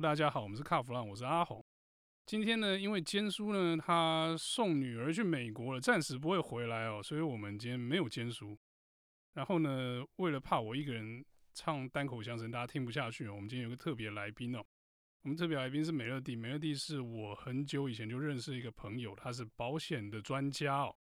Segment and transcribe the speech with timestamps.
[0.00, 1.64] 大家好，我们是卡弗朗，我是阿红。
[2.26, 8.58] 今天呢，因为坚叔呢，他送女儿去美国了，暂时不会回来哦，所以我们今天没有坚叔。
[9.34, 14.64] 然后呢，为了怕我一个人唱单口相声，大家听不下去哦，我们今天有个特别来宾哦。
[15.22, 20.96] 我们特别来宾是美乐蒂，美乐蒂是我很久以前就认识一个朋友，他是保险的专家哦。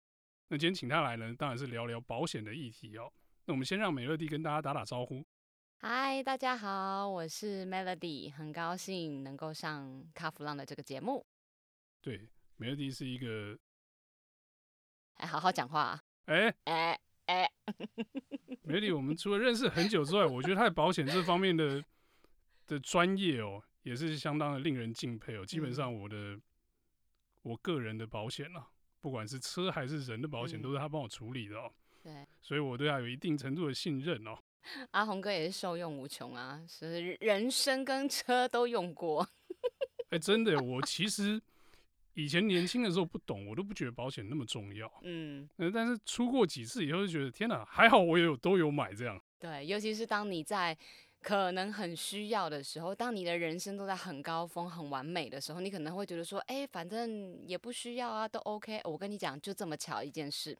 [0.47, 3.11] 那今天请他来呢，当然是聊聊保险的议题哦。
[3.45, 5.23] 那我们先让美乐蒂跟大家打打招呼。
[5.81, 11.25] 嗨，大家好，我是 Melody，很高兴能够上卡弗朗的这个节目。
[12.01, 13.57] 对，，Melody 是一个，
[15.13, 16.03] 哎，好好讲话啊。
[16.25, 17.49] 哎哎哎
[18.65, 21.81] ，Melody，，我们除了认识很久之外，我觉得他在保险这方面的
[22.67, 25.45] 的专业哦，也是相当的令人敬佩哦。
[25.45, 26.41] 基本上我的、嗯、
[27.43, 28.67] 我个人的保险啊，
[28.99, 31.71] 不管是车还是人的保险，都是他帮我处理的哦。
[32.03, 34.37] 对，所以我对他有一定程度的信任哦。
[34.91, 39.27] 阿红哥也是受用无穷啊，是人生跟车都用过。
[40.09, 41.41] 哎、欸，真的，我其实
[42.13, 44.91] 以前年轻的时候不懂，我都不觉得保险那么重要。
[45.03, 49.21] 嗯，但是出过几次以后，就觉得天哪，还好我也有都有买这样。
[49.37, 50.77] 对，尤其是当你在
[51.21, 58.81] 可能很需要的时候，当你的人生都在很高峰、很完美的时候，你可能会觉得说，哎、欸，反正也不需要啊，都 OK。
[58.83, 60.57] 我跟你讲，就这么巧一件事，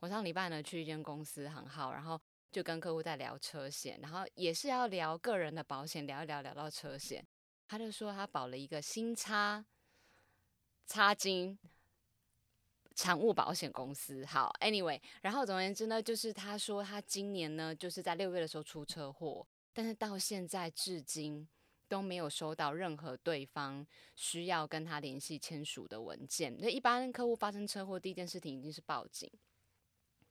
[0.00, 2.20] 我上礼拜呢去一间公司很好，然后。
[2.52, 7.24] 就跟客户在聊车险，然后也是要聊个人的保险，聊一聊聊到车险，
[7.68, 9.64] 他就说他保了一个新差
[10.86, 11.56] 差金
[12.96, 14.26] 产物保险公司。
[14.26, 21.48] 好，Anyway，然后总而言之呢，就是他说他今年呢就是在六月的时候出车祸，但是到现在至今
[21.88, 26.56] 都没有收到任何对方需要跟他联系签署的文件。
[26.58, 29.30] 那一般客户发生车祸，第一件事情一定是报警。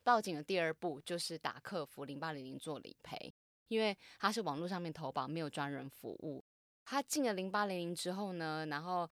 [0.10, 3.32] 报警的第二步就是打客服零八零零做理赔，
[3.68, 6.44] 因为他是网络上面投保，没有专人服务。
[6.84, 9.08] 他进了零八零零之后呢，然后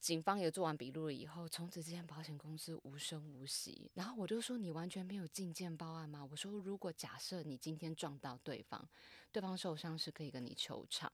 [0.00, 3.90] 警方也做完笔录了以后，从此之间保险公司无声无息。
[3.94, 8.86] 然后我就说：“你完全没有进件报案吗？”我说：“如果假设你今天撞到对方，
[9.32, 11.10] 对方受伤是可以跟你求偿。”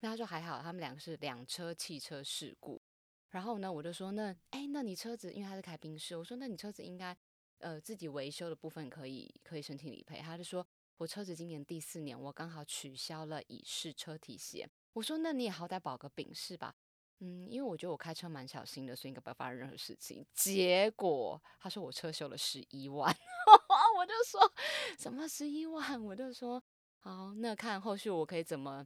[0.00, 2.82] 那他说还好，他们两个是两车汽车事故。
[3.30, 7.16] 然后呢，我就说：“那哎，那你车子因为他是开宾士，我说那你车子应该。”
[7.58, 10.18] 呃，自己维修的部分可以可以申请理赔。
[10.20, 10.66] 他就说，
[10.98, 14.68] 我车子今年第四年，我刚好取消了乙式车体险。
[14.92, 16.74] 我说，那你也好歹保个丙式吧。
[17.20, 20.26] 嗯，因为我觉得我开车蛮小心的，所以应该不会发生任何事情。
[20.34, 23.08] 结果他说我车修了十一万，
[23.96, 24.52] 我就说
[24.98, 26.04] 什么十一万？
[26.04, 26.62] 我就说
[26.98, 28.84] 好，那看后续我可以怎么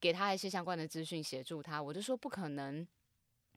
[0.00, 1.82] 给他一些相关的资讯协助他。
[1.82, 2.86] 我就说不可能，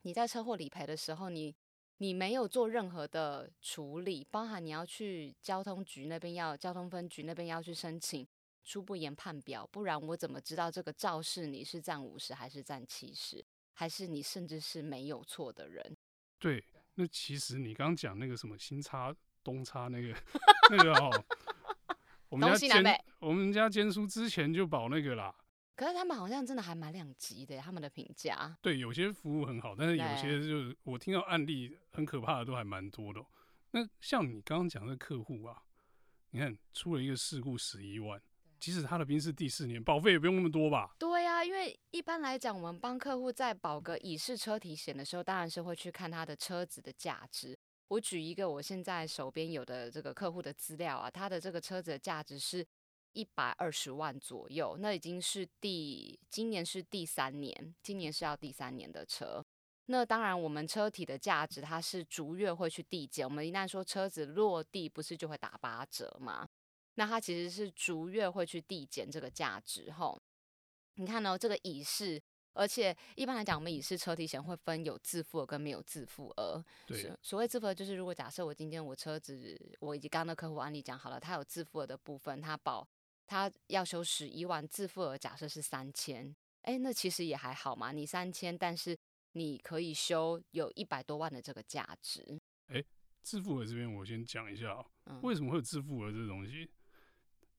[0.04, 1.56] 你在车祸理赔的时候你。
[2.00, 8.26] 你没有做任何的处理，包含你要去交通局那边要交通分局那边要去申请
[8.64, 13.44] 初步研判表，不然我怎么知道这个肇事你是占五十还是占七十，
[13.74, 15.98] 还是你甚至是没有错的人？
[16.38, 16.64] 对，
[16.96, 20.18] 那其实你刚刚讲那个什么新差东差那个
[20.72, 21.26] 那个哦，
[22.30, 25.36] 我们家坚我们家坚叔之前就保那个啦。
[25.80, 28.54] 可是他们好像真的还蛮两极的，他们的评价。
[28.62, 33.26] 对，有些服务很好，但是有些就是我听到案例很可怕的都还蛮多的。
[33.72, 35.64] 那像你刚刚讲的客户啊，
[36.32, 38.22] 你看出了一个事故十一万，
[38.60, 40.94] 即使他的兵是第四年，保费也不用那么多吧？
[41.00, 47.58] 对呀、啊，因为一般来讲，我们帮客户在保个乙式车体险的时候，当然是会去看他的车子的价值。
[47.88, 52.68] 我举一个我现在手边有的这个客户的资料啊，他的这个车子的价值是。
[53.14, 59.44] 一百二十万左右，那已经是第今年是第三年，今年是要第三年的车。
[59.88, 63.28] 那当然，我们车体的价值它是逐月会去递减。
[63.28, 66.48] 我们一旦说车子落地，不是就会打八折吗？
[66.94, 69.92] 那它其实是逐月会去递减这个价值。
[69.92, 70.22] 吼，
[70.96, 71.38] 你看呢、哦？
[71.38, 72.22] 这个乙式，
[72.54, 76.64] 而且一般来讲，我们乙式车体险会分有自付额跟没有自付额。
[76.86, 82.88] 对，所谓自付额就是，如果假设我今天我车子，我以及刚刚的客户案例讲好了，它有自付额的部分，它保。
[83.30, 87.92] 他要修十一万，自付额假设是三千，哎，那其实也还好嘛。
[87.92, 88.98] 你三千，但是
[89.34, 92.40] 你可以修有一百多万的这个价值。
[92.70, 92.84] 哎，
[93.22, 94.84] 自付额这边我先讲一下
[95.22, 96.68] 为什么会有自付额这个东西？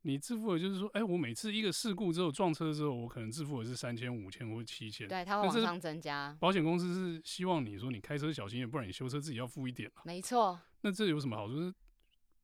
[0.03, 6.37] 你自付额就是说，哎，我每次一个事故之后撞车之后，我可能自付额是三千、五千或七千，对，它会往上增加。
[6.41, 10.03] 保险公司是希望你说你开车小心一点，不然你修车自己要付一点嘛。
[10.05, 10.59] 没错。
[10.81, 11.73] 那这有什么好处？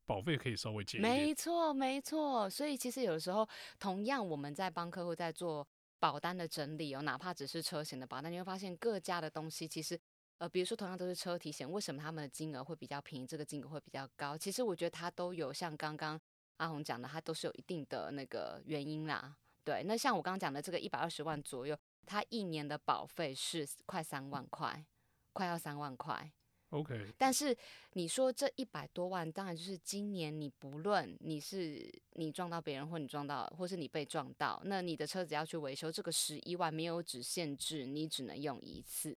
[0.07, 1.15] 保费可以稍微减一点。
[1.15, 2.49] 没错，没错。
[2.49, 3.47] 所以其实有的时候，
[3.79, 5.67] 同样我们在帮客户在做
[5.99, 9.99] 保单的整理哦，哪怕只是车险的保单，你会发现各家的东西其实，
[10.39, 14.39] 呃，比如说同样都是车体险，为什么他们的金额会比较便宜，这个金额会比较高？
[14.39, 16.19] 其实我觉得它都有像刚刚
[16.59, 19.37] 阿红讲的，它都是有一定的那个原因啦。
[19.65, 21.77] 对，那像我刚刚讲的这个一百二十万左右，
[22.07, 24.87] 它一年的保费是快三万块，
[25.33, 26.31] 快要三万块。
[26.71, 27.57] OK，但是
[27.93, 39.17] 你说这一百多万，当然就是今年你不论你是你撞到别人，或你撞到，或是你被撞到，那你的车子要去维修，这个十一万没有只限制你只能用一次。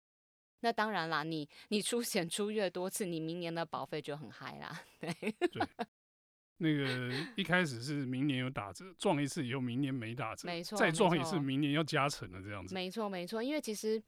[0.60, 4.82] 那当然啦，你你出险出越多次，你明年的保费就很嗨啦。
[5.00, 5.14] 对，
[5.48, 5.68] 对，
[6.58, 12.76] 那个一开始是明年有打折，撞一次以后明年没打折，没错，再撞一次明年要加成了这样子。
[12.76, 14.04] 没错没错，因为其实。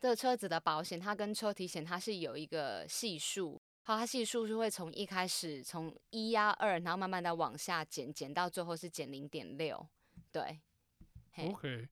[0.00, 9.86] 这个车子的保险，它跟车体险它是有一个系数，好，它系数是会从一开始从一呀二，然后慢慢的往下减，减到最后是减零点六，
[10.32, 10.58] 对。
[11.36, 11.86] OK，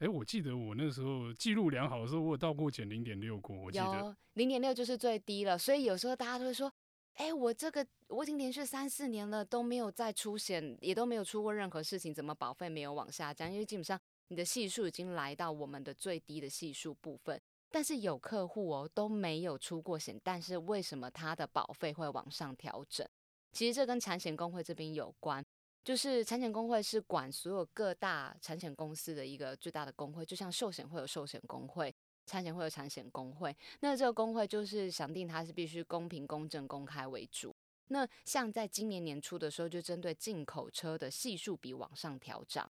[0.00, 6.70] 哎，我记得我那时候记录良好的时候，我有到过减零点六过，我记得零点六就是最低了，所以有时候大家都会说，
[7.14, 13.48] 哎，我这个我已经连续三四年了都没有再出险，也都没有出过任何事情，怎么保费没有往下降？
[13.50, 13.98] 因为基本上
[14.28, 17.40] 你的系数已经来到我们的最低的系数部分。
[17.72, 23.08] 但是有客户哦都没有出过险，但是为什么他的保费会往上调整？
[23.52, 25.44] 其实这跟产险工会这边有关，
[25.82, 31.94] 就是产险工会是管所有各大产险公司的一个最大的工会，就像寿险会有寿险工会，
[32.26, 33.56] 产险会有产险工会。
[33.80, 37.54] 那这个工会就是想定它是必须公平、公正、公开为主。
[37.88, 42.70] 那像在今年年初的时候，就针对进口车的系数比往上调涨。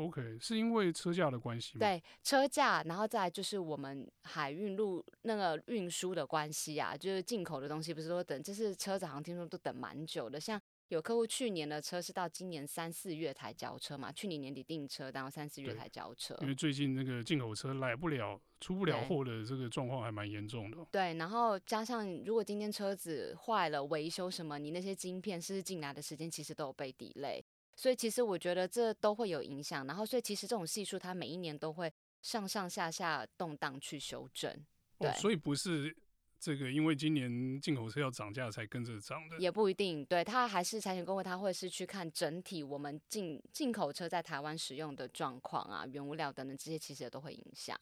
[0.00, 1.80] OK，是因为车价的关系吗？
[1.80, 10.40] 对，车价，然后再就是我们海运路那个运输的关系啊，就是进口的东西不是说等，就是车子好像听说都等蛮久的。
[10.40, 16.36] 像有客户去年的车是到今年三四月才交车嘛，去年年底订车，然后三四月才交车。
[16.40, 20.78] 因为最近那个进口车来不了、出不了货的这个状况还蛮严重的。
[20.90, 27.40] 对，然后加上如果今天车子坏了维修什么，你那些晶片是进来的时间其实都有被 delay。
[27.80, 31.90] 所以其实我觉得这都会有影响，然后所以其实这种系数它每一年都会
[32.20, 34.54] 上上下下动荡去修正。
[34.98, 35.96] 对，哦，所以不是
[36.38, 40.04] 这个因为今年进口车要涨价才跟着涨的，也不一定。
[40.04, 47.74] 对，它还是产险工会，它会是去看整体我们进进口车在台湾使用的状况啊，原物料等等这些其实也都会影响。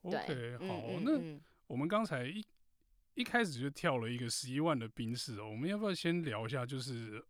[0.00, 2.42] OK，好，嗯嗯嗯，那我们刚才一
[3.12, 6.64] 一开始就跳了一个十一万的冰室哦，我们要不要先聊一下？
[6.64, 7.22] 就是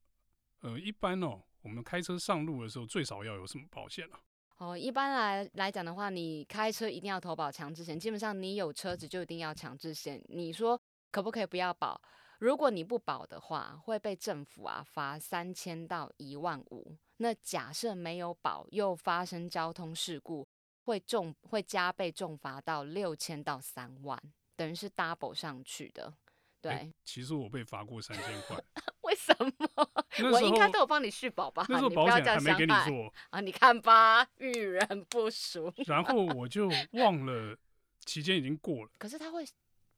[0.60, 1.42] 呃，一般哦。
[1.62, 4.16] 我们开车上路的时候，最少要有什么保险呢？
[4.58, 7.98] 哦，一般来来讲的话，你开车一定要投保强制险。
[7.98, 10.22] 基本上你有车子就一定要强制险。
[10.28, 10.80] 你说
[11.10, 12.00] 可不可以不要保？
[12.38, 16.96] 如果你不保的话，会被政府啊罚三千到一万五。
[17.18, 20.46] 那假设没有保又发生交通事故，
[20.84, 24.18] 会重会加倍重罚到六千到三万，
[24.56, 26.14] 等于是 double 上去的。
[26.62, 28.62] 对，欸、其实我被罚过三千块。
[29.10, 30.30] 为什么？
[30.30, 31.66] 我应该都有帮你续保吧？
[31.68, 33.40] 那时候保险还没给你做啊！
[33.40, 35.72] 你看吧，遇人不淑。
[35.86, 37.56] 然后我就忘了，
[38.04, 38.90] 期间已经过了。
[38.98, 39.44] 可是他会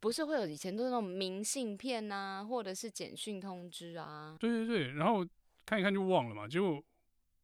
[0.00, 4.34] 不是会有以前都是那种明信片啊，或者是简讯通知啊？
[4.40, 5.26] 对对对，然后
[5.66, 6.48] 看一看就忘了嘛。
[6.48, 6.82] 结果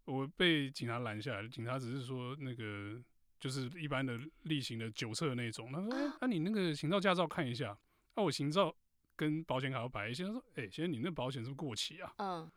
[0.06, 2.98] 我被警察拦下来，警察只是说那个
[3.38, 5.70] 就是一般的例行的酒测那种。
[5.70, 7.76] 他说：“哎、啊，那、啊、你那个行照驾照看一下。”
[8.16, 8.74] 那我行照。
[9.18, 12.48] 跟保险卡要摆一些，他说：“哎、欸，先生，你那保险是不是过期啊？”嗯，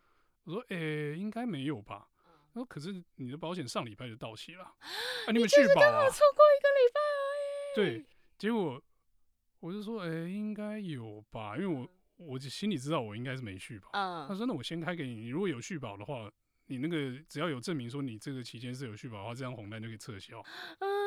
[0.43, 2.07] 我说：“哎、欸，应该没有吧？”
[2.53, 7.75] 他说：“可是你的保险上礼拜就到期了，啊，你们续保啊？”错过一个礼拜而已。
[7.75, 8.05] 对，
[8.37, 8.79] 结果
[9.59, 13.89] 我就说：“哎、欸，应该有吧？”因为我我心里知道我应该是没续保。
[13.93, 16.31] 嗯，他说：“那我先开给你，你如果有续保的话，
[16.67, 20.39] 你那个只要有证明说你这个期间是有续保的话，这张红单就可以撤销。”
[20.79, 21.01] 嗯。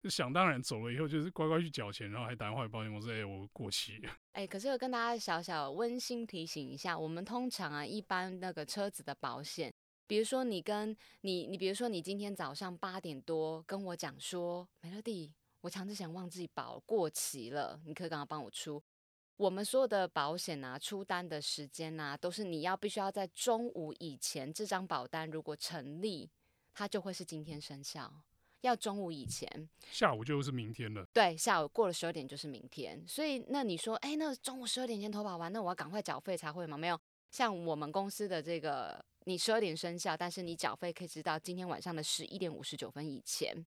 [0.00, 4.12] 就想当然走了以后，就是乖乖去缴钱，然后还打电话给保险公司，哎、欸，我过期了。
[4.38, 9.74] 哎、可是我跟大家小小温馨提醒一下，我们通常啊，一般那个车子的保险，
[10.06, 18.80] 比如说你跟你，你比如说你今天早上八点多跟我讲说，美乐蒂，我强制险忘记保过期了，你可以赶快帮我出。
[19.38, 26.30] 我们所有的保险啊，出单的时间啊，都是你要必须要在中午以前，这张保单如果成立，
[26.72, 28.22] 它就会是今天生效。
[28.62, 31.06] 要中午以前，下午就是明天了。
[31.12, 33.02] 对，下午过了十二点就是明天。
[33.06, 36.76] 所以那你说，哎、欸，那中午十二点前投保完，那我要赶快缴费才会吗？
[36.76, 37.00] 没有，
[37.30, 43.64] 像我们公司的这个，你十二点生效，但是你缴费可以直到今天晚上的十一点五十九分以前，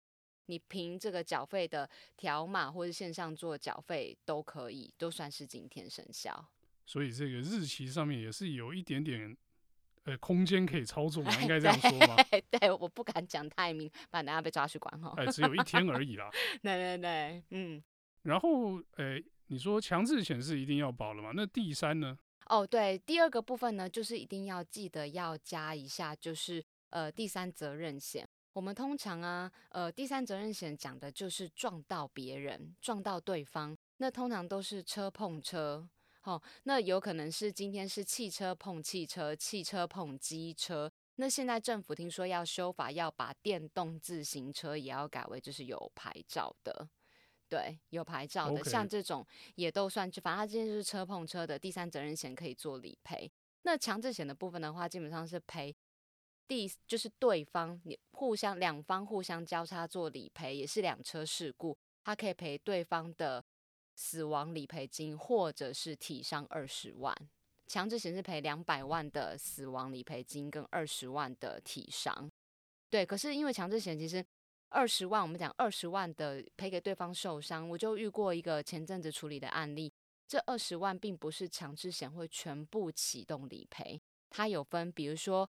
[0.47, 6.49] 你凭这个缴费的条码或者线上做缴费都可以，都算是今天生效。
[6.85, 9.37] 所以这个日期上面也是有一点点。
[10.05, 11.31] 呃，空间可以操作吗？
[11.43, 12.17] 应该这样说吗？
[12.51, 15.13] 对，我不敢讲太明，不然等下被抓去管哈。
[15.17, 16.31] 哎，只有一天而已啦。
[16.63, 17.83] 对对对，嗯。
[18.23, 21.33] 然后，哎，你说强制险是一定要保了吗？
[21.35, 22.19] 那第三呢？
[22.47, 28.29] 哦，对，第二个部分呢，就是一定要记得要加一下，就是呃第三责任险。
[28.53, 35.89] 我们通常啊，呃第三责任险讲的就是撞到别人，撞到对方，那通常都是车碰车。
[36.31, 40.89] 好，那有可能是今天是汽车碰汽车，汽车碰机车。
[41.17, 46.89] 那现在政府听说要修法，要把电动自行车也要改为就是有牌照的，
[47.49, 53.29] 对，有牌照的.像这种也都算，反正它今天就是车碰车的第三责任险可以做理赔。
[53.63, 55.75] 那强制险的部分的话，基本上是赔
[56.47, 63.45] 第就是对方你互相两方互相交叉做理赔，也是两车事故，它可以赔对方的。
[64.03, 67.15] 死亡理赔金或者是体伤二十万，
[67.67, 72.33] 强制险是赔两百万的死亡理赔金跟二十万的体伤。
[72.89, 74.25] 对，可是因为强制险其实
[74.71, 79.93] 二十万，我们讲二十万的赔给对方受伤，我就遇过一个前阵子处理的案例，
[80.27, 85.47] 这二十万并不是强制险会全部启动理赔，它有分，比如说，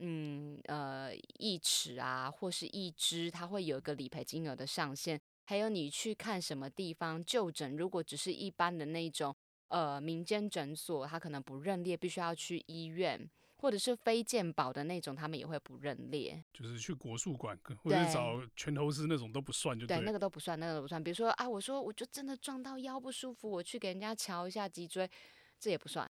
[0.00, 5.20] 嗯呃一尺啊，或是一只，它会有一个理赔金额的上限。
[5.44, 9.34] 还有你去看什么地方就诊，如果只是一般的那种
[9.68, 16.42] 呃民间诊所，他可能不认列，必须要去医院，或者是非健保的那种，他们也会不认列。
[16.52, 21.02] 就是去国术馆或者找拳头师那种都不算就对，对，那个都不算，那个都不算。
[21.02, 25.10] 比如说啊，我说我就真的撞到腰不舒服，我去给人家瞧一下脊椎，
[25.58, 26.10] 这也不算。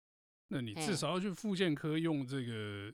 [0.48, 2.92] 那你至少要去复健科用这个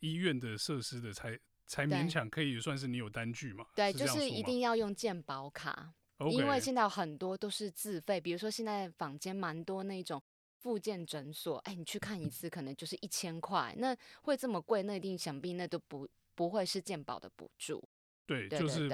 [0.00, 1.38] 医院的设施的才。
[1.66, 3.66] 才勉强可以算是你有单据嘛？
[3.74, 6.30] 对，是就是一定要用健保卡，Okay.
[6.30, 8.20] 因为现在有很多都是自费。
[8.20, 10.22] 比如说现在坊间蛮多那种
[10.58, 14.82] 复健诊所，哎，你去看一次可能就是一千块，那会这么贵？
[14.82, 17.82] 那一定想必那都不不会是健保的补助。
[18.26, 18.88] 对，对，对，对，就是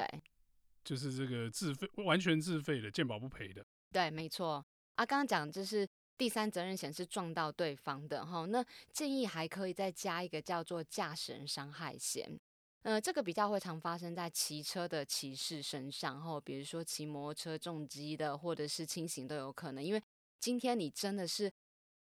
[0.84, 3.64] 就是这个自费，完全自费的，健保不赔的。
[3.92, 4.64] 对，没错。
[4.94, 12.38] 啊，刚刚讲就是第三责任险是撞到对方的哈，那建议还可以再加一个叫做驾驶人伤害险。
[12.82, 19.84] 呃，这个比较会常发生在骑车的骑士身上，后比如说骑摩托车重击的，或者是轻型都有可能。
[19.84, 20.02] 因为
[20.38, 21.52] 今天你真的是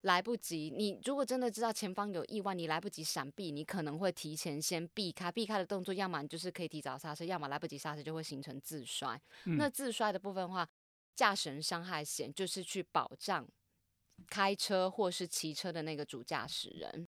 [0.01, 9.21] 来不及，你如果真的知道前方有意外，你来不及闪避，你可能会提前先避开，避开的动作，要么你就是可以提早刹车，要么来不及刹车就会形成自摔。
[9.45, 9.57] 嗯。
[9.57, 10.69] 那自摔的部分的话，
[11.15, 13.49] 驾驶人伤害险就是去保障
[14.27, 17.07] 开车或是骑车的那个主驾驶人。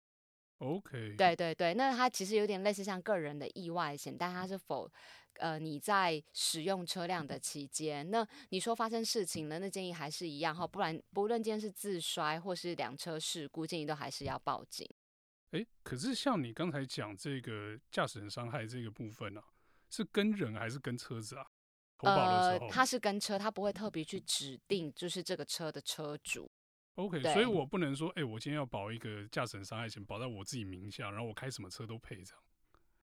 [0.61, 4.91] OK，对对对，那它其实有点类似像个人的意外险，但它是否
[5.39, 14.87] 呃你在使用车辆的期间，那你说发生事情了，那建议还是一样哈，不然不论今天是自摔或是两车事故，建议都还是要报警。
[15.53, 19.47] 哎，可是像你刚才讲这个驾驶人伤害这个部分呢、啊，
[19.89, 21.47] 是跟人还是跟车子啊？
[21.97, 26.51] 投保的时候，呃，他是跟车，他不会特别去指定就是这个车的车主。
[27.01, 32.43] OK，所以我不能说，哎、欸，我今天要保一个驾驶人伤害险，保在我自己名下，然后我开什么车都配这样。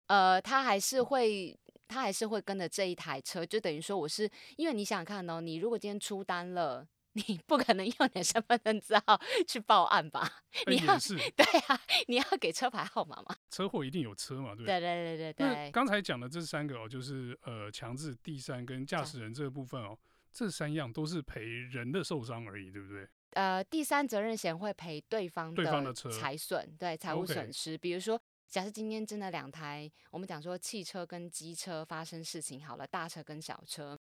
[0.08, 1.58] 呃，他还是会，
[1.88, 10.28] 他还是会跟着这一台车，就等于说我是，因为你想想看哦，你如果今天出单了， 你不可能用你的身份证字号去报案吧？
[10.68, 13.36] 你要、欸、是对啊，你要给车牌号码嘛？
[13.50, 14.56] 车祸一定有车嘛？
[14.56, 15.72] 对对对对对对。
[15.72, 19.98] 刚才讲的这三个哦，就是呃，强制第三跟驾驶人这个部分哦，
[20.32, 23.08] 这三样都是赔人的受伤而已，对不对？
[23.34, 27.78] 呃，第三责任险会赔对方的财损，对财务损失。
[27.78, 33.98] 比如说，假设今天真的两台，我们讲说汽车跟机车发生事情好了，大车跟小车，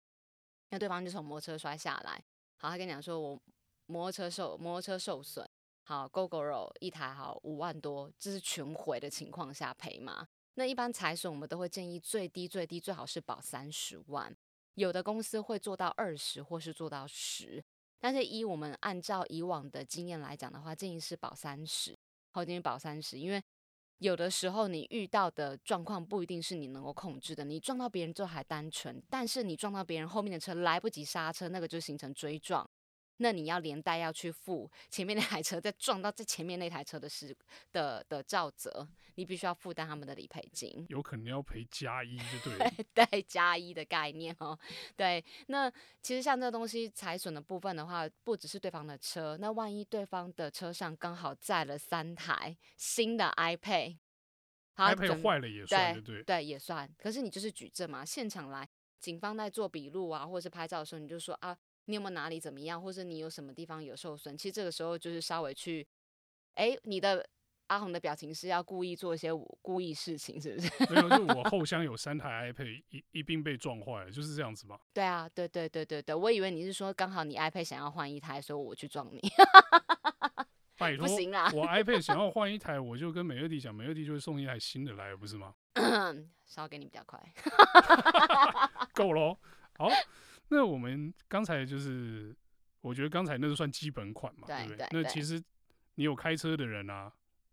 [0.69, 2.23] 那对方就从摩托车摔下来，
[2.57, 3.41] 好，他跟你讲说我
[3.85, 5.47] 摩托车受摩托车受损，
[5.83, 10.27] 好，Gogoro 一台好五万多，这是全毁的情况下赔嘛？
[10.55, 14.35] 那一般财损我们都会建议最低最低最好是保三十万，
[14.73, 17.63] 有的公司会做到二十或是做到十。
[18.01, 21.95] 但是，以我们按照以往的经验来讲的话，建议是保三十，
[22.31, 23.39] 好，建议保三十，因为
[23.99, 27.45] 有的时候你遇到的状况不一定是你能够控制的。
[27.45, 32.67] 你撞到别人就还单纯，但是你撞到别人后面的车来不及刹车，那个就形成追撞。
[33.21, 37.35] 那你要连带要去付前面那台车再撞到最前面那台车的事
[37.71, 42.71] 的的照责，你必须要负担他们的理赔金，有可能要赔加一，就对 了。
[42.95, 44.57] 对，加一的概念哦。
[44.95, 56.89] 对，那其实像这个东西财损的部分的话，不只是对方的车，那万一对方的车上刚好载了三台新的 iPad，iPad 坏了也算，对对对，也算。
[56.97, 58.67] 可是你就是举证嘛，现场来，
[58.99, 61.55] 警方在做笔录啊，或者是拍照的时候，你就说啊。
[61.91, 64.37] 你有没有哪里怎么样，或者你有什么地方有受损？
[64.37, 65.85] 其实这个时候就是稍微去，
[66.53, 67.27] 哎，你的
[67.67, 69.29] 阿红的表情是要故意做一些
[69.61, 70.71] 故意事情，是不是？
[70.93, 74.79] 没有，就我后箱有三台 iPad 一一并被撞坏了，就是这样子嘛。
[74.93, 79.19] 对啊，对对对对对，我以为你是说刚好你 iPad 想要换一台，所以我去撞你。
[80.77, 81.51] 拜托，不行啊！
[81.53, 85.53] 我 iPad 想要换一台，我就跟美乐蒂讲，美乐蒂就会送一台新的来，不是吗？
[86.47, 87.21] 烧给你比较快，
[88.95, 89.37] 够咯。
[89.77, 89.89] 好，
[90.53, 92.35] 那我们刚才就是，
[92.81, 94.87] 我觉得刚才那个算基本款嘛，对不对？
[94.91, 95.41] 那其实
[95.95, 97.09] 你有开车的人啊，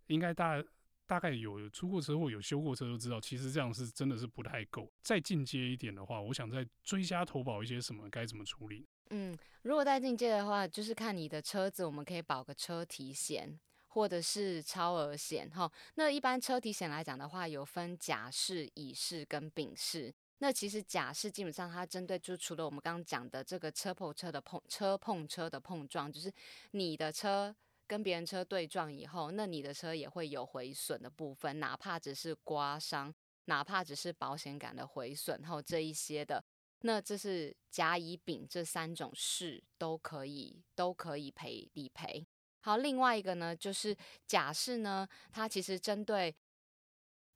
[0.08, 0.60] 应该大
[1.06, 4.92] 大概有出过车祸、有修过车都知道，其实这样是真的是不太够。
[5.00, 8.84] 再进阶一点的话，我想再追加投保一些什么，该怎么处理？
[9.10, 15.48] 嗯，如果再进阶的话，就是看你的车子，我们可以保个车体险，或者是超额险。
[15.48, 20.12] 哈，那一般车体险来讲的话，有分甲式、乙式跟丙式。
[20.38, 26.32] 那其实甲式基本上它针对就除了我们刚刚讲的这个车碰车的碰车碰车的碰撞，就是
[26.70, 27.54] 你的车
[27.86, 33.14] 跟别人车对撞以后，那你的车也会有毁损的部分，哪怕只是刮伤，
[33.46, 36.44] 哪怕只是保险杆的毁损，后这一些的。
[36.82, 42.24] 那这是甲、乙、丙这三种事都可以都可以赔理赔。
[42.60, 46.32] 好，另外一个呢，就是甲式呢，它其实针对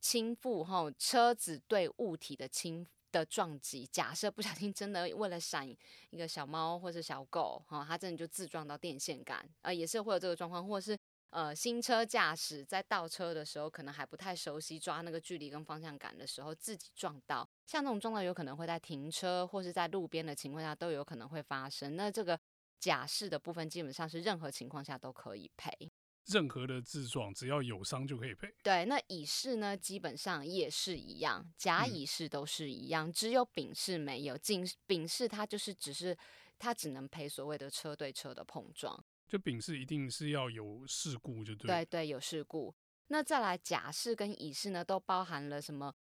[0.03, 5.67] 倾覆后车子对物体的倾的撞击，假设不小心真的为了闪
[6.11, 10.99] 一个小猫或者小狗，哈，它真的就自撞到电线杆，啊，也是会有这个状况，或者是。
[11.33, 21.97] 呃，新车驾驶在倒车的时候，可能还不太熟悉抓那个距离跟方向感的时候，自己撞到，像这种撞到有可能会在停车或是在路边的情况下都有可能会发生。
[21.97, 22.39] 那这个
[22.79, 25.91] 甲式的部分基本上是任何情况下都可以赔，
[26.27, 28.49] 任何的自撞只要有伤就可以赔。
[28.63, 34.39] 对，那乙式呢，基本上也是一样，甲乙式都是一样，嗯、只有丙式没有。
[34.39, 36.17] 丙丙式它就是只是
[36.59, 39.05] 它只能赔所谓的车对车的碰撞。
[39.27, 41.67] 就丙式一定是要有事故，就对。
[41.67, 42.75] 对对，有事故。
[43.09, 45.93] 那再来甲式跟乙式呢，都包含了什么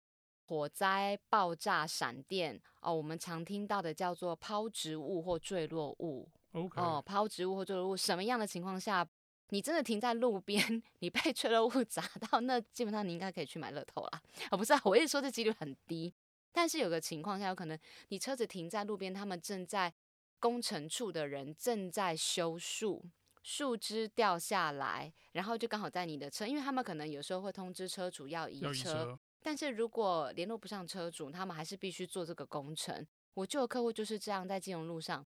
[0.46, 2.94] 火灾、爆炸、闪电哦。
[2.94, 6.30] 我们常听到的叫做抛植物或坠落物。
[6.51, 6.82] OK。
[6.82, 9.08] 哦，抛植物或坠落物，什么样的情况下，
[9.51, 14.22] 你真的停在路边， 你被吹落物砸到，那基本上你应该可以去买乐透啦。
[14.50, 16.13] 哦，不是啊，我一直说这几率很低。
[16.51, 17.77] 但是有个情况下，有可能
[18.10, 19.93] 你车子停在路边，他们正在
[20.39, 23.06] 工程处的人正在修树。
[23.43, 33.06] 树枝掉下来，然后就刚好在你的车，因为他们可能有时候会通知车主要移车，移车，但是如果联络不上车主，他们还是必须做这个工程。
[33.34, 35.26] 我就有客户就是这样，在金融路上，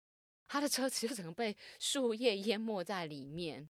[0.46, 3.66] 他的车子就整个被树叶淹没在里面。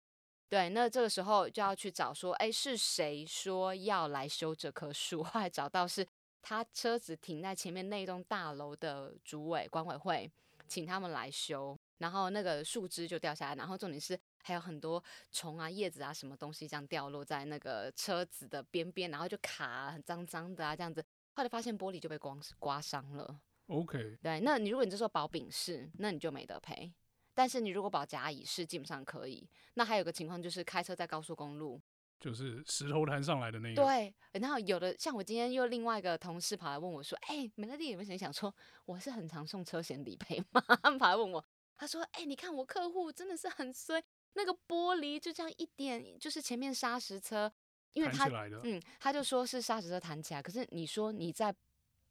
[0.51, 5.23] 对，那这个时候就要去找说，哎，是谁说要来修这棵树？
[5.23, 6.05] 后来找到是
[6.41, 10.29] 他车子停在前面那栋大楼的主委管委会，
[10.67, 14.19] 请他们来修，然后那个树枝就掉下来，然后重点是。
[14.43, 23.39] 还有很多虫啊、叶子啊、什么东西这样掉落在那个车子的边边，然后就卡很脏脏的啊，这样子，后来发现玻璃就被光刮伤了。
[23.67, 26.91] OK，对，那你如果你这时候保丙式，那你就没得赔。
[27.33, 29.47] 但是你如果保甲乙是，基本上可以。
[29.75, 31.81] 那还有个情况就是开车在高速公路，
[32.19, 33.75] 就是石头滩上来的那个。
[33.75, 38.53] 对，然后有的像我今天又另外一个同事跑来问我说：“哎、欸，美乐蒂有没有想说
[38.85, 41.43] 我是很常送车险理赔吗？” 他们跑来问我，
[41.77, 47.51] 他说：“哎、欸，你看我客户真的是很衰。”那个玻璃就这样一点，就是前面砂石车，
[47.91, 48.29] 因为他
[48.63, 50.41] 嗯，他就说是砂石车弹起来。
[50.41, 51.53] 可是你说你在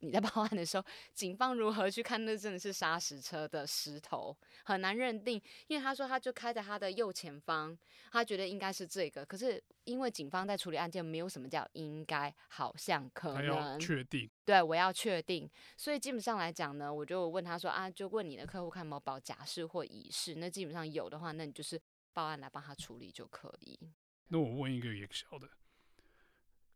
[0.02, 5.40] 你在报案的时候，警方如何去看那真的是砂石车的石头，很难认定。
[5.66, 7.76] 因为他说他就开在他的右前方，
[8.10, 9.24] 他觉得应该是这个。
[9.24, 14.28] 可是因为警方在处理案件，没有什么叫应该，好像可能，要确定。
[14.44, 15.48] 对，我要确定。
[15.76, 20.34] 所以基本上来讲呢，我就问他说啊，就问你的客户看有没有保假释或乙式。
[20.36, 21.80] 那基本上有的话，那你就是。
[22.12, 23.78] 报案来帮他处理就可以。
[24.26, 25.48] 那我问一个也小的，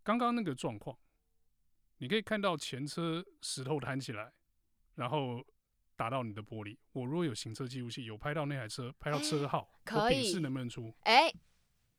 [0.05, 0.97] 刚刚那个状况，
[1.99, 4.33] 你可以看到前车石头弹起来，
[4.97, 5.45] 然后
[5.97, 6.77] 打到你的玻璃。
[6.93, 10.93] 我如果有行车记录器，有拍到那台车，拍到车号，欸、可以，是能不能出？
[11.03, 11.35] 哎、欸，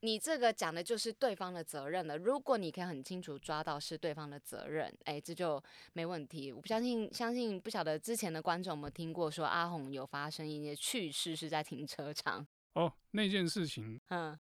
[0.02, 2.18] 你这个讲的就是对方的责任了。
[2.18, 6.52] 如果你可以很清楚抓到是对方的责任，哎、欸，这就没问题。
[6.52, 12.46] 我不相信，相信不晓得之前的观众有没有听过说阿红有发生一些趣事是在停车场。
[12.74, 14.38] 哦，那件事情，嗯，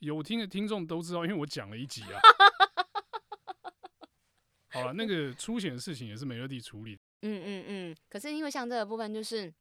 [0.00, 2.20] 有听的听众都知道，因为我讲了一集啊。
[4.74, 6.98] 好了，那个出险的事情也是美乐蒂处理。
[7.22, 7.96] 嗯嗯嗯。
[8.08, 9.52] 可是因为像这个部分，就是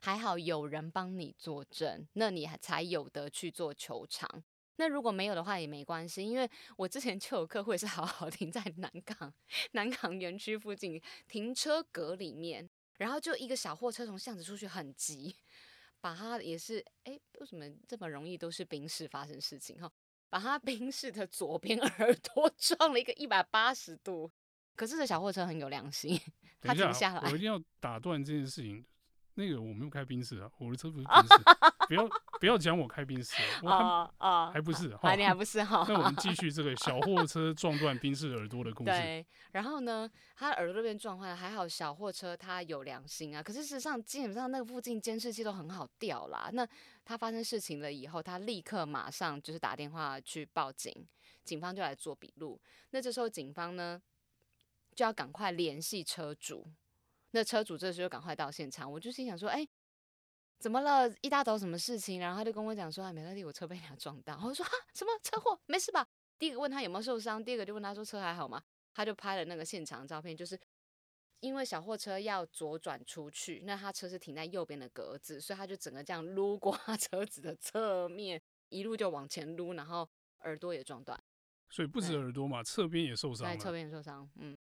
[0.00, 4.42] 还好有人帮你作证，那你还才有得去做求偿。
[4.76, 9.32] 那如果没有的话也没关系，因为我之前就有客户也是好好停 在南港
[9.72, 15.36] 南港园区附近停车格里面，然后就一个小货车从巷子出去很急。
[16.00, 19.90] 把他也是，哎、为什么这么容易都是宾士发生事情哈？
[20.34, 24.28] 把他冰室的左边 耳朵撞了一个一百八十度。
[24.74, 26.20] 可是这小货车很有良心，
[26.60, 27.30] 他停下来。
[27.30, 28.84] 我一定要打断这件事情。
[29.34, 31.73] 那个我没有开冰室啊，我的车不是宾士。
[31.86, 32.08] 不要
[32.40, 35.84] 不要讲我开宾士，哦哦，还不是，啊，哦、你还不是哈。
[35.88, 38.90] 那我们 继续这个小货车撞断宾士耳朵的故事。
[38.90, 43.42] 对，然后呢，他耳朵那边撞坏了，还好小货车他有良心啊。
[43.42, 46.50] 可是事实上，基本上那个附近监视器都很好调啦。
[46.52, 46.66] 那
[47.04, 50.92] 他发生事情了以后，他立刻马上就是打电话去报警，
[51.44, 52.60] 警方就来做笔录。
[52.90, 54.00] 那这时候警方呢，
[54.94, 56.66] 就要赶快联系车主。
[57.32, 59.68] 那车主这时候就赶快到现场，我就心想说，哎、欸，
[60.64, 61.14] 怎么了？
[61.20, 62.18] 一大早什么事情？
[62.18, 64.34] 然后他就跟我讲说，哎，美乐蒂，我车被人家撞到。
[64.42, 65.60] 我说，哈，什么车祸？
[65.66, 66.08] 没事吧？
[66.38, 68.62] 第一个问他有没有受伤，第二个就问他说车还好吗？
[68.94, 70.58] 他就拍了那个现场照片，就是
[71.40, 80.08] 因为小货车要左转出去，那他车是停在右边的格子，所以他就整个这样撸过他车子的侧面，一路就往前撸，然后
[80.44, 81.22] 耳朵也撞断。
[81.68, 83.46] 所以不止耳朵嘛，侧边也受伤。
[83.46, 84.56] 对，侧边也受伤，嗯。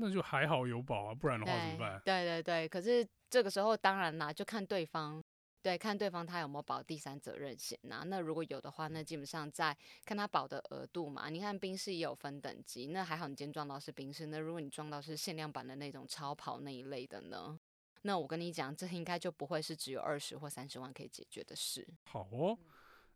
[0.00, 2.00] 那就还好有保啊，不然的话怎么办？
[2.04, 5.22] 对对对，可是这个时候当然啦，就看对方，
[5.62, 8.02] 对，看对方他有没有保第三责任险呐。
[8.06, 11.28] 那如果有的话，那基本上在看他保的额度嘛。
[11.28, 17.58] 你看冰室也有分等级，那还好你今天撞到是冰室，那如果你撞到是限量版的那种超跑那一类的呢？
[18.02, 21.86] 那我跟你讲，这应该就不会是只有二十或三十万可以解决的事。
[22.04, 22.58] 好哦。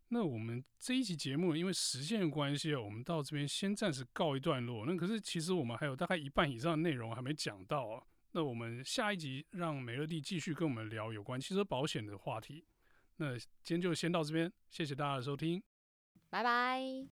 [0.09, 4.85] 那我们这一期节目，因为时间的关系啊，我们到这边先暂时告一段落。
[4.85, 8.03] 那可是其实我们还有大概一半以上的内容还没讲到啊。
[8.31, 12.65] 那我们下一集让美乐蒂继续跟我们聊有关汽车保险的话题。
[13.17, 15.63] 那今天就先到这边，谢谢大家的收听，
[16.29, 17.14] 拜拜。